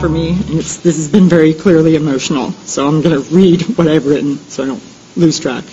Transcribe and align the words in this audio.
for 0.00 0.08
me, 0.08 0.30
and 0.30 0.60
this 0.60 0.82
has 0.84 1.08
been 1.08 1.28
very 1.28 1.52
clearly 1.52 1.96
emotional. 1.96 2.52
So 2.52 2.86
I'm 2.86 3.02
going 3.02 3.20
to 3.20 3.34
read 3.34 3.62
what 3.76 3.88
I've 3.88 4.06
written 4.06 4.36
so 4.38 4.62
I 4.62 4.66
don't 4.66 4.82
lose 5.16 5.40
track. 5.40 5.64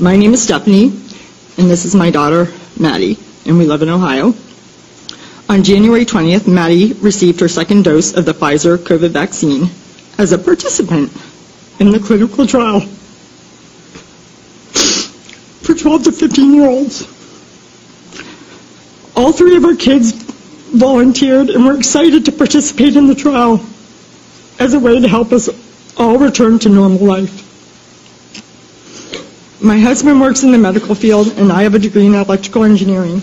My 0.00 0.14
name 0.16 0.32
is 0.34 0.42
Stephanie, 0.42 0.84
and 1.58 1.68
this 1.70 1.84
is 1.84 1.94
my 1.94 2.10
daughter, 2.10 2.46
Maddie, 2.78 3.18
and 3.46 3.58
we 3.58 3.66
live 3.66 3.82
in 3.82 3.88
Ohio. 3.88 4.34
On 5.48 5.64
January 5.64 6.04
20th, 6.04 6.46
Maddie 6.46 6.92
received 6.92 7.40
her 7.40 7.48
second 7.48 7.82
dose 7.84 8.14
of 8.14 8.24
the 8.24 8.32
Pfizer 8.32 8.76
COVID 8.78 9.10
vaccine 9.10 9.68
as 10.16 10.30
a 10.32 10.38
participant 10.38 11.10
in 11.80 11.90
the 11.90 11.98
clinical 11.98 12.46
trial 12.46 12.80
for 15.62 15.74
12 15.74 16.04
to 16.04 16.12
15 16.12 16.54
year 16.54 16.68
olds. 16.68 17.02
All 19.16 19.32
three 19.32 19.56
of 19.56 19.64
our 19.64 19.74
kids 19.74 20.12
volunteered 20.72 21.50
and 21.50 21.64
were 21.64 21.76
excited 21.76 22.24
to 22.26 22.32
participate 22.32 22.96
in 22.96 23.06
the 23.06 23.14
trial 23.14 23.64
as 24.58 24.74
a 24.74 24.80
way 24.80 25.00
to 25.00 25.08
help 25.08 25.32
us 25.32 25.48
all 25.96 26.18
return 26.18 26.58
to 26.60 26.68
normal 26.68 26.98
life. 27.04 27.46
My 29.62 29.78
husband 29.78 30.20
works 30.20 30.42
in 30.42 30.52
the 30.52 30.58
medical 30.58 30.94
field 30.94 31.28
and 31.28 31.52
I 31.52 31.64
have 31.64 31.74
a 31.74 31.78
degree 31.78 32.06
in 32.06 32.14
electrical 32.14 32.64
engineering. 32.64 33.20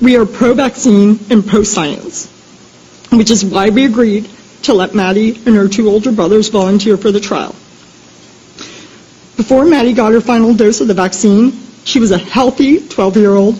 We 0.00 0.16
are 0.16 0.24
pro-vaccine 0.26 1.18
and 1.30 1.46
pro-science, 1.46 2.28
which 3.12 3.30
is 3.30 3.44
why 3.44 3.68
we 3.70 3.84
agreed 3.84 4.28
to 4.62 4.74
let 4.74 4.94
Maddie 4.94 5.36
and 5.46 5.54
her 5.54 5.68
two 5.68 5.88
older 5.88 6.12
brothers 6.12 6.48
volunteer 6.48 6.96
for 6.96 7.10
the 7.12 7.20
trial. 7.20 7.54
Before 9.36 9.64
Maddie 9.64 9.92
got 9.92 10.12
her 10.12 10.20
final 10.20 10.54
dose 10.54 10.80
of 10.80 10.88
the 10.88 10.94
vaccine, 10.94 11.52
she 11.84 12.00
was 12.00 12.10
a 12.10 12.18
healthy 12.18 12.78
12-year-old 12.78 13.56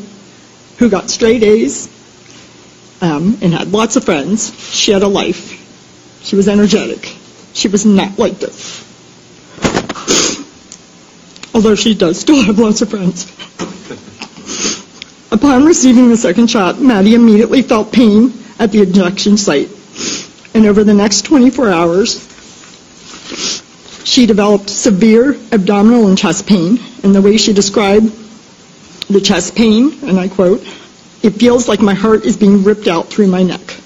who 0.79 0.89
got 0.89 1.11
straight 1.11 1.43
A's 1.43 1.89
um, 3.01 3.39
and 3.43 3.53
had 3.53 3.73
lots 3.73 3.97
of 3.97 4.05
friends. 4.05 4.53
She 4.73 4.93
had 4.93 5.03
a 5.03 5.09
life. 5.09 5.61
She 6.25 6.37
was 6.37 6.49
energetic. 6.49 7.15
She 7.53 7.69
was 7.69 7.85
not 7.85 8.19
like 8.19 8.39
this. 8.39 8.83
Although 11.55 11.75
she 11.77 11.95
does 11.95 12.19
still 12.19 12.43
have 12.43 12.59
lots 12.59 12.83
of 12.83 12.91
friends. 12.91 13.31
Upon 15.31 15.65
receiving 15.65 16.09
the 16.09 16.17
second 16.17 16.49
shot, 16.49 16.81
Maddie 16.81 17.15
immediately 17.15 17.63
felt 17.63 17.93
pain 17.93 18.33
at 18.59 18.73
the 18.73 18.83
injection 18.83 19.37
site. 19.37 19.69
And 20.55 20.67
over 20.67 20.85
the 20.85 20.95
next 20.95 21.23
24 21.23 21.71
hours, 21.71 22.15
she 24.05 24.27
developed 24.27 24.71
severe 24.71 25.37
abdominal 25.53 26.09
and 26.09 26.17
chest 26.17 26.47
pain. 26.47 26.79
And 27.03 27.15
the 27.15 27.21
way 27.23 27.37
she 27.37 27.53
described 27.53 28.13
the 29.09 29.21
chest 29.21 29.55
pain, 29.55 29.99
and 30.05 30.19
I 30.19 30.29
quote, 30.29 30.65
it 31.25 31.31
feels 31.31 31.67
like 31.67 31.81
my 31.81 31.95
heart 31.95 32.27
is 32.27 32.37
being 32.37 32.65
ripped 32.65 32.87
out 32.87 33.09
through 33.09 33.29
my 33.29 33.43
neck. 33.43 33.81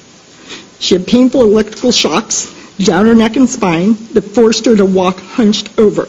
She 0.81 0.95
had 0.95 1.07
painful 1.07 1.43
electrical 1.43 1.93
shocks 1.93 2.53
down 2.79 3.07
her 3.07 3.15
neck 3.15 3.37
and 3.37 3.49
spine 3.49 3.95
that 4.13 4.23
forced 4.23 4.65
her 4.67 4.77
to 4.77 4.85
walk 4.85 5.21
hunched 5.21 5.79
over. 5.79 6.07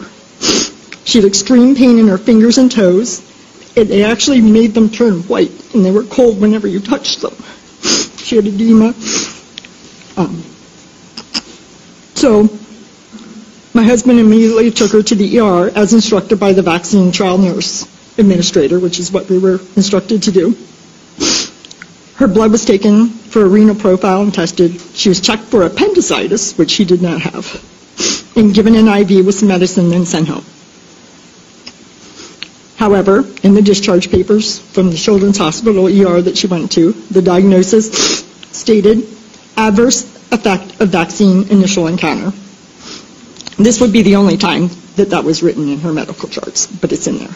She 1.05 1.19
had 1.19 1.25
extreme 1.25 1.75
pain 1.75 1.99
in 1.99 2.07
her 2.07 2.17
fingers 2.17 2.57
and 2.57 2.71
toes. 2.71 3.21
It 3.75 3.91
actually 4.03 4.41
made 4.41 4.73
them 4.73 4.89
turn 4.89 5.21
white, 5.27 5.51
and 5.75 5.85
they 5.85 5.91
were 5.91 6.03
cold 6.03 6.41
whenever 6.41 6.67
you 6.67 6.79
touched 6.79 7.21
them. 7.21 7.35
She 8.17 8.35
had 8.35 8.47
edema. 8.47 8.95
Um, 10.17 10.43
so 12.15 12.49
my 13.75 13.83
husband 13.83 14.19
immediately 14.19 14.71
took 14.71 14.91
her 14.93 15.03
to 15.03 15.15
the 15.15 15.39
ER 15.39 15.69
as 15.75 15.93
instructed 15.93 16.39
by 16.39 16.53
the 16.53 16.63
vaccine 16.63 17.11
trial 17.11 17.37
nurse 17.37 17.87
administrator, 18.17 18.79
which 18.79 18.97
is 18.97 19.11
what 19.11 19.29
we 19.29 19.37
were 19.37 19.59
instructed 19.75 20.23
to 20.23 20.31
do. 20.31 20.57
Her 22.15 22.27
blood 22.27 22.51
was 22.51 22.65
taken 22.65 23.07
for 23.07 23.43
a 23.45 23.47
renal 23.47 23.75
profile 23.75 24.21
and 24.21 24.33
tested. 24.33 24.81
She 24.93 25.09
was 25.09 25.21
checked 25.21 25.43
for 25.43 25.63
appendicitis, 25.63 26.57
which 26.57 26.71
she 26.71 26.83
did 26.83 27.01
not 27.01 27.21
have, 27.21 28.35
and 28.35 28.53
given 28.53 28.75
an 28.75 28.87
IV 28.87 29.25
with 29.25 29.35
some 29.35 29.47
medicine 29.47 29.93
and 29.93 30.07
sent 30.07 30.27
home. 30.27 30.43
However, 32.75 33.25
in 33.43 33.53
the 33.53 33.61
discharge 33.61 34.09
papers 34.09 34.59
from 34.59 34.89
the 34.89 34.97
Children's 34.97 35.37
Hospital 35.37 35.87
ER 35.87 36.21
that 36.21 36.37
she 36.37 36.47
went 36.47 36.71
to, 36.73 36.91
the 36.91 37.21
diagnosis 37.21 38.23
stated 38.51 39.05
adverse 39.57 40.03
effect 40.31 40.79
of 40.79 40.89
vaccine 40.89 41.49
initial 41.49 41.87
encounter. 41.87 42.31
This 43.57 43.81
would 43.81 43.91
be 43.91 44.01
the 44.01 44.15
only 44.15 44.37
time 44.37 44.69
that 44.95 45.09
that 45.09 45.23
was 45.23 45.43
written 45.43 45.67
in 45.67 45.79
her 45.79 45.91
medical 45.91 46.29
charts, 46.29 46.67
but 46.67 46.91
it's 46.93 47.07
in 47.07 47.17
there. 47.17 47.35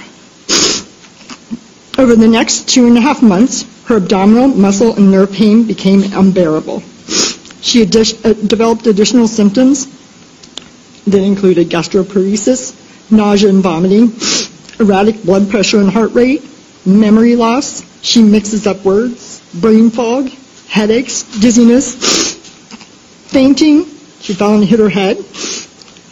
Over 1.98 2.16
the 2.16 2.28
next 2.28 2.70
two 2.70 2.88
and 2.88 2.98
a 2.98 3.02
half 3.02 3.22
months, 3.22 3.66
her 3.86 3.98
abdominal, 3.98 4.48
muscle, 4.48 4.96
and 4.96 5.12
nerve 5.12 5.32
pain 5.32 5.66
became 5.66 6.04
unbearable. 6.14 6.82
She 7.62 7.82
uh, 7.84 7.86
developed 7.86 8.88
additional 8.88 9.28
symptoms 9.28 9.88
that 11.06 11.22
included 11.22 11.70
gastroparesis, 11.70 13.12
nausea 13.12 13.50
and 13.50 13.62
vomiting, 13.62 14.14
erratic 14.80 15.24
blood 15.24 15.50
pressure 15.50 15.80
and 15.80 15.90
heart 15.90 16.12
rate, 16.14 16.44
memory 16.86 17.36
loss. 17.36 17.84
She 18.02 18.22
mixes 18.22 18.68
up 18.68 18.84
words, 18.84 19.42
brain 19.54 19.90
fog, 19.90 20.30
headaches, 20.68 21.24
dizziness, 21.40 22.36
fainting. 23.32 23.86
She 24.22 24.34
fell 24.34 24.56
and 24.56 24.64
hit 24.64 24.80
her 24.80 24.90
head, 24.90 25.18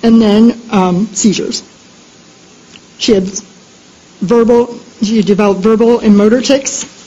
and 0.03 0.21
then 0.21 0.59
um, 0.71 1.07
seizures. 1.07 1.63
She 2.97 3.13
had 3.13 3.23
verbal. 4.19 4.77
She 5.01 5.21
developed 5.21 5.61
verbal 5.61 5.99
and 5.99 6.15
motor 6.15 6.41
tics. 6.41 7.00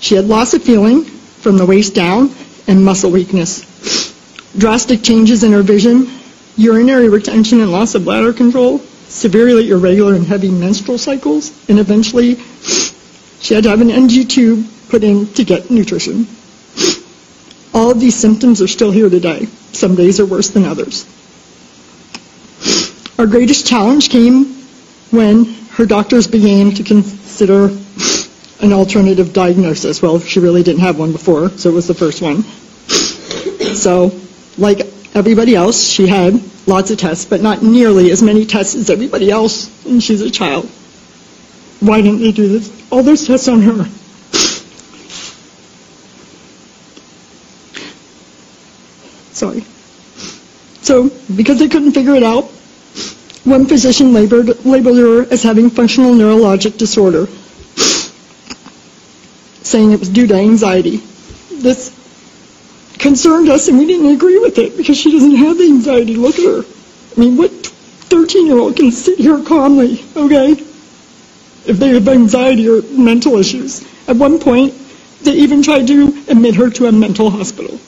She 0.00 0.14
had 0.14 0.26
loss 0.26 0.54
of 0.54 0.62
feeling 0.62 1.04
from 1.04 1.56
the 1.56 1.66
waist 1.66 1.94
down 1.94 2.30
and 2.66 2.84
muscle 2.84 3.10
weakness. 3.10 3.66
Drastic 4.56 5.02
changes 5.02 5.44
in 5.44 5.52
her 5.52 5.62
vision, 5.62 6.10
urinary 6.56 7.08
retention 7.08 7.60
and 7.60 7.70
loss 7.70 7.94
of 7.94 8.04
bladder 8.04 8.32
control, 8.32 8.78
severely 9.08 9.70
irregular 9.70 10.14
and 10.14 10.26
heavy 10.26 10.50
menstrual 10.50 10.98
cycles, 10.98 11.52
and 11.68 11.78
eventually 11.78 12.36
she 13.40 13.54
had 13.54 13.64
to 13.64 13.70
have 13.70 13.80
an 13.80 13.90
NG 13.90 14.26
tube 14.26 14.66
put 14.88 15.04
in 15.04 15.26
to 15.34 15.44
get 15.44 15.70
nutrition. 15.70 16.26
All 17.72 17.90
of 17.90 18.00
these 18.00 18.16
symptoms 18.16 18.60
are 18.60 18.68
still 18.68 18.90
here 18.90 19.08
today. 19.08 19.46
Some 19.72 19.94
days 19.94 20.18
are 20.18 20.26
worse 20.26 20.48
than 20.50 20.64
others. 20.64 21.04
Our 23.18 23.26
greatest 23.26 23.66
challenge 23.66 24.08
came 24.08 24.46
when 25.10 25.44
her 25.72 25.86
doctors 25.86 26.26
began 26.26 26.72
to 26.72 26.82
consider 26.82 27.68
an 28.62 28.72
alternative 28.72 29.32
diagnosis. 29.32 30.02
Well, 30.02 30.20
she 30.20 30.40
really 30.40 30.62
didn't 30.62 30.80
have 30.80 30.98
one 30.98 31.12
before, 31.12 31.50
so 31.50 31.70
it 31.70 31.72
was 31.72 31.86
the 31.86 31.94
first 31.94 32.22
one. 32.22 32.42
So, 33.74 34.18
like 34.58 34.80
everybody 35.14 35.54
else, 35.54 35.88
she 35.88 36.06
had 36.06 36.40
lots 36.66 36.90
of 36.90 36.98
tests, 36.98 37.24
but 37.24 37.40
not 37.40 37.62
nearly 37.62 38.10
as 38.10 38.22
many 38.22 38.44
tests 38.46 38.74
as 38.74 38.90
everybody 38.90 39.30
else, 39.30 39.70
and 39.86 40.02
she's 40.02 40.20
a 40.20 40.30
child. 40.30 40.66
Why 41.80 42.02
didn't 42.02 42.20
they 42.20 42.32
do 42.32 42.48
this? 42.48 42.80
all 42.90 43.02
those 43.02 43.26
tests 43.26 43.48
on 43.48 43.62
her? 43.62 43.84
Sorry. 49.32 49.64
So, 50.82 51.10
because 51.34 51.58
they 51.58 51.68
couldn't 51.68 51.92
figure 51.92 52.14
it 52.14 52.22
out, 52.22 52.44
one 53.44 53.66
physician 53.66 54.12
labeled, 54.12 54.64
labeled 54.66 54.98
her 54.98 55.32
as 55.32 55.42
having 55.42 55.70
functional 55.70 56.12
neurologic 56.12 56.76
disorder, 56.76 57.26
saying 59.62 59.92
it 59.92 60.00
was 60.00 60.08
due 60.08 60.26
to 60.26 60.34
anxiety. 60.34 60.98
This 61.52 61.96
concerned 62.98 63.48
us, 63.48 63.68
and 63.68 63.78
we 63.78 63.86
didn't 63.86 64.14
agree 64.14 64.38
with 64.38 64.58
it 64.58 64.76
because 64.76 64.96
she 64.96 65.12
doesn't 65.12 65.36
have 65.36 65.58
the 65.58 65.64
anxiety. 65.64 66.16
Look 66.16 66.38
at 66.38 66.44
her. 66.44 66.64
I 67.16 67.20
mean, 67.20 67.36
what 67.36 67.50
13-year-old 67.50 68.76
can 68.76 68.90
sit 68.90 69.18
here 69.18 69.42
calmly, 69.42 70.04
okay, 70.16 70.52
if 70.52 71.78
they 71.78 71.88
have 71.88 72.08
anxiety 72.08 72.68
or 72.68 72.82
mental 72.82 73.36
issues? 73.36 73.86
At 74.08 74.16
one 74.16 74.38
point, 74.38 74.74
they 75.22 75.32
even 75.32 75.62
tried 75.62 75.86
to 75.88 76.08
admit 76.28 76.54
her 76.56 76.70
to 76.70 76.86
a 76.86 76.92
mental 76.92 77.30
hospital. 77.30 77.78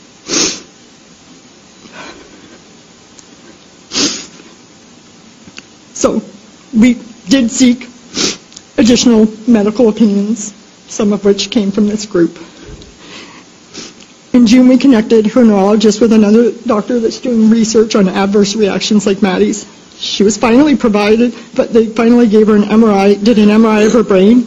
So 5.95 6.23
we 6.77 6.95
did 7.29 7.51
seek 7.51 7.87
additional 8.77 9.29
medical 9.47 9.89
opinions, 9.89 10.53
some 10.93 11.13
of 11.13 11.25
which 11.25 11.51
came 11.51 11.71
from 11.71 11.87
this 11.87 12.07
group. 12.07 12.39
In 14.33 14.47
June, 14.47 14.69
we 14.69 14.79
connected 14.79 15.27
her 15.27 15.45
neurologist 15.45 16.01
with 16.01 16.13
another 16.13 16.53
doctor 16.53 17.01
that's 17.01 17.21
doing 17.21 17.51
research 17.51 17.95
on 17.97 18.09
adverse 18.09 18.57
reactions 18.57 19.07
like 19.07 19.21
Maddie's. 19.23 19.67
She 19.99 20.23
was 20.23 20.37
finally 20.37 20.77
provided, 20.77 21.35
but 21.55 21.73
they 21.73 21.87
finally 21.87 22.29
gave 22.29 22.47
her 22.49 22.57
an 22.57 22.63
MRI, 22.63 23.23
did 23.23 23.39
an 23.39 23.49
MRI 23.49 23.87
of 23.87 23.93
her 23.93 24.03
brain, 24.03 24.39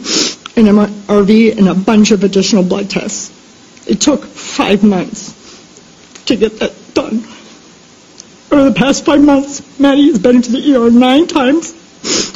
an 0.56 0.66
MRV, 0.74 1.56
and 1.56 1.68
a 1.68 1.74
bunch 1.74 2.10
of 2.10 2.24
additional 2.24 2.62
blood 2.62 2.90
tests. 2.90 3.32
It 3.86 4.00
took 4.00 4.24
five 4.24 4.82
months 4.82 5.32
to 6.26 6.36
get 6.36 6.58
that 6.58 6.74
done. 6.94 7.24
Over 8.50 8.70
the 8.70 8.74
past 8.76 9.04
five 9.04 9.22
months, 9.22 9.62
Maddie 9.78 10.08
has 10.08 10.18
been 10.18 10.42
to 10.42 10.50
the 10.50 10.74
ER 10.76 10.90
nine 10.90 11.26
times 11.26 11.70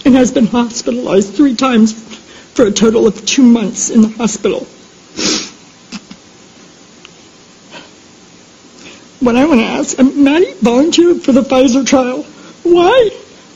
and 0.05 0.15
has 0.15 0.31
been 0.33 0.47
hospitalized 0.47 1.35
three 1.35 1.57
times 1.57 2.10
for 2.61 2.67
a 2.67 2.71
total 2.71 3.07
of 3.07 3.25
two 3.25 3.43
months 3.43 3.89
in 3.89 4.03
the 4.03 4.09
hospital. 4.09 4.67
what 9.21 9.35
I 9.35 9.47
want 9.47 9.61
to 9.61 9.65
ask, 9.65 9.99
um, 9.99 10.23
Maddie 10.23 10.53
volunteered 10.61 11.23
for 11.23 11.33
the 11.33 11.41
Pfizer 11.41 11.87
trial. 11.87 12.23
Why? 12.62 13.09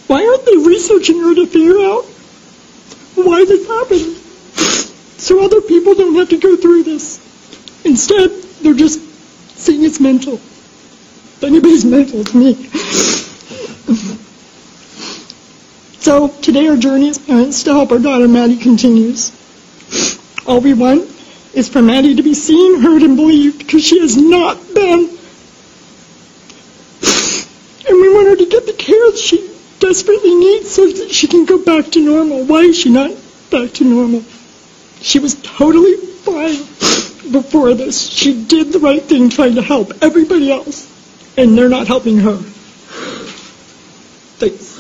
Why 0.07 0.25
aren't 0.25 0.47
they 0.47 0.57
researching 0.57 1.21
her 1.21 1.35
to 1.35 1.47
figure 1.47 1.81
out 1.81 2.07
why 3.15 3.45
this 3.45 3.67
happened? 3.67 4.17
So 5.21 5.45
other 5.45 5.61
people 5.61 5.95
don't 5.95 6.15
have 6.15 6.31
to 6.31 6.39
go 6.39 6.57
through 6.57 6.85
this. 6.85 7.21
Instead, 7.85 8.31
they're 8.63 8.73
just 8.73 9.03
saying 9.59 9.85
it's 9.85 10.01
mental. 10.01 10.41
Anybody's 11.43 11.85
mental 11.85 12.25
to 12.25 12.37
me. 12.39 12.71
So 16.05 16.29
today 16.29 16.69
our 16.69 16.77
journey 16.77 17.09
as 17.09 17.17
parents 17.17 17.63
to 17.63 17.73
help 17.73 17.91
our 17.91 17.99
daughter 17.99 18.29
Maddie 18.29 18.59
continues. 18.59 19.33
All 20.47 20.61
we 20.61 20.75
want 20.75 21.09
is 21.55 21.71
for 21.71 21.81
Maddie 21.81 22.17
to 22.17 22.23
be 22.23 22.35
seen, 22.35 22.83
heard, 22.83 23.03
and 23.03 23.17
believed 23.17 23.61
because 23.61 23.83
she 23.83 24.01
has 24.01 24.15
not 24.15 24.59
been. 24.75 25.09
And 27.89 27.97
we 28.03 28.15
want 28.15 28.29
her 28.29 28.37
to 28.37 28.45
get 28.45 28.67
the 28.67 28.75
care 28.75 29.13
that 29.13 29.17
she 29.17 29.51
desperately 29.79 30.35
needs 30.35 30.71
so 30.71 30.87
that 30.87 31.11
she 31.11 31.27
can 31.27 31.47
go 31.47 31.65
back 31.65 31.91
to 31.93 32.05
normal. 32.05 32.45
Why 32.45 32.65
is 32.65 32.79
she 32.79 32.91
not 32.91 33.11
back 33.51 33.73
to 33.73 33.85
normal? 33.85 34.23
She 35.01 35.21
was 35.21 35.37
totally 35.37 35.97
fine 35.97 37.33
before 37.33 37.73
this. 37.73 38.11
She 38.11 38.45
did 38.45 38.75
the 38.75 38.79
right 38.79 39.03
thing 39.03 39.31
trying 39.31 39.55
to 39.55 39.63
help 39.63 39.91
everybody 40.03 40.53
else, 40.53 40.87
and 41.39 41.57
they're 41.57 41.71
not 41.71 41.87
helping 41.87 42.19
her. 42.19 42.37
Thanks. 44.37 44.75